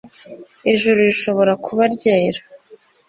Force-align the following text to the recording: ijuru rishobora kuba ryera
ijuru 0.71 0.99
rishobora 1.07 1.53
kuba 1.65 1.83
ryera 1.93 2.41